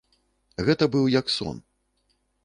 [0.69, 1.57] Гэта быў як сон.